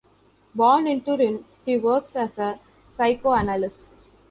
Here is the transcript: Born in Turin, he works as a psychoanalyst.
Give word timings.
Born 0.55 0.87
in 0.87 1.01
Turin, 1.01 1.45
he 1.63 1.77
works 1.77 2.15
as 2.15 2.39
a 2.39 2.59
psychoanalyst. 2.89 3.87